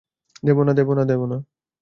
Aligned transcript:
দেবো 0.43 0.61
না, 0.63 0.71
দেবো 0.73 0.93
না, 0.95 1.03
দেবো 1.05 1.25
না! 1.25 1.37